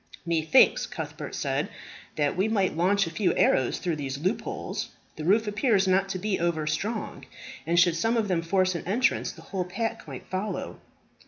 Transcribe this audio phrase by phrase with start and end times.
[0.25, 1.69] "Methinks," Cuthbert said,
[2.15, 4.89] "that we might launch a few arrows through these loopholes.
[5.15, 7.27] The roof appears not to be over strong;
[7.67, 10.79] and should some of them force an entrance, the whole pack might follow."